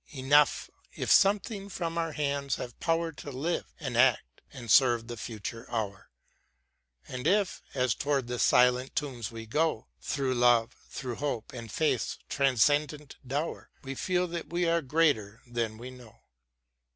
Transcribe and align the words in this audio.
Enough, 0.15 0.71
if 0.95 1.11
something 1.11 1.69
from 1.69 1.95
our 1.95 2.13
hands 2.13 2.55
have 2.55 2.79
power 2.79 3.11
To 3.11 3.29
live, 3.31 3.65
and 3.79 3.95
act, 3.95 4.41
and 4.51 4.71
serve 4.71 5.05
the 5.07 5.15
future 5.15 5.69
hour; 5.69 6.09
And 7.07 7.27
if, 7.27 7.61
as 7.75 7.93
toward 7.93 8.25
the 8.25 8.39
silent 8.39 8.95
tomb 8.95 9.21
we 9.29 9.45
go. 9.45 9.89
Through 10.01 10.33
love, 10.33 10.75
through 10.89 11.17
hope 11.17 11.53
and 11.53 11.71
faith's 11.71 12.17
transcendent 12.29 13.17
dower. 13.27 13.69
We 13.83 13.93
feel 13.93 14.25
that 14.29 14.49
we 14.49 14.65
are 14.67 14.81
greater 14.81 15.39
than 15.45 15.77
we 15.77 15.91
know. 15.91 16.21